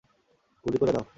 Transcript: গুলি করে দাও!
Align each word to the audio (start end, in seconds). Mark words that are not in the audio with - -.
গুলি 0.65 0.77
করে 0.77 0.91
দাও! 0.95 1.03